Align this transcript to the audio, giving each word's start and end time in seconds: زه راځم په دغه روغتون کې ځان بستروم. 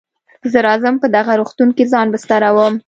زه 0.51 0.59
راځم 0.67 0.95
په 0.99 1.07
دغه 1.15 1.31
روغتون 1.39 1.69
کې 1.77 1.89
ځان 1.93 2.07
بستروم. 2.13 2.73